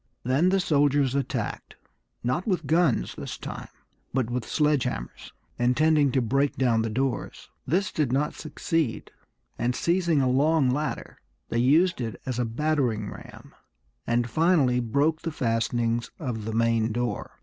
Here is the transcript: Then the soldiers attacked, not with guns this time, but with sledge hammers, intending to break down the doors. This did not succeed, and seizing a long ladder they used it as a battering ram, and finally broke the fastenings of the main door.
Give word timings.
Then 0.23 0.49
the 0.49 0.59
soldiers 0.59 1.13
attacked, 1.13 1.75
not 2.23 2.47
with 2.47 2.65
guns 2.65 3.13
this 3.13 3.37
time, 3.37 3.67
but 4.15 4.31
with 4.31 4.47
sledge 4.49 4.85
hammers, 4.85 5.31
intending 5.59 6.11
to 6.13 6.23
break 6.23 6.55
down 6.57 6.81
the 6.81 6.89
doors. 6.89 7.51
This 7.67 7.91
did 7.91 8.11
not 8.11 8.33
succeed, 8.33 9.11
and 9.59 9.75
seizing 9.75 10.19
a 10.19 10.27
long 10.27 10.71
ladder 10.71 11.19
they 11.49 11.59
used 11.59 12.01
it 12.01 12.19
as 12.25 12.39
a 12.39 12.45
battering 12.45 13.11
ram, 13.11 13.53
and 14.07 14.27
finally 14.27 14.79
broke 14.79 15.21
the 15.21 15.31
fastenings 15.31 16.09
of 16.19 16.45
the 16.45 16.53
main 16.53 16.91
door. 16.91 17.33